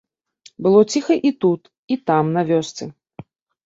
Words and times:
Было 0.67 0.81
ціха 0.95 1.19
і 1.31 1.33
тут, 1.47 1.61
і 1.97 2.01
там, 2.11 2.35
на 2.39 2.49
вёсцы. 2.53 2.83